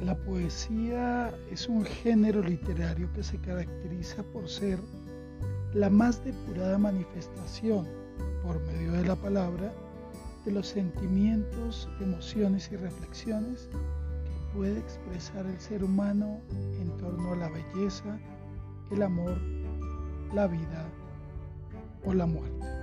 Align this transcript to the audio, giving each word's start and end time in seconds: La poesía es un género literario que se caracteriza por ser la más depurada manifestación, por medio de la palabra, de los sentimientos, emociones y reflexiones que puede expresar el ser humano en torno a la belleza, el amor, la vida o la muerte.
La 0.00 0.16
poesía 0.16 1.30
es 1.50 1.68
un 1.68 1.84
género 1.84 2.42
literario 2.42 3.12
que 3.12 3.22
se 3.22 3.38
caracteriza 3.38 4.22
por 4.22 4.48
ser 4.48 4.78
la 5.74 5.90
más 5.90 6.24
depurada 6.24 6.78
manifestación, 6.78 7.86
por 8.42 8.60
medio 8.62 8.92
de 8.92 9.04
la 9.04 9.14
palabra, 9.14 9.72
de 10.46 10.52
los 10.52 10.68
sentimientos, 10.68 11.86
emociones 12.00 12.70
y 12.72 12.76
reflexiones 12.76 13.68
que 14.24 14.56
puede 14.56 14.78
expresar 14.78 15.44
el 15.44 15.60
ser 15.60 15.84
humano 15.84 16.40
en 16.80 16.96
torno 16.96 17.34
a 17.34 17.36
la 17.36 17.50
belleza, 17.50 18.18
el 18.90 19.02
amor, 19.02 19.38
la 20.34 20.46
vida 20.46 20.88
o 22.06 22.14
la 22.14 22.24
muerte. 22.24 22.79